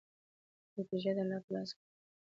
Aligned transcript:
نتیجه 0.75 1.11
د 1.15 1.19
الله 1.23 1.39
په 1.43 1.49
لاس 1.53 1.69
کې 1.75 1.83
ده. 1.87 1.91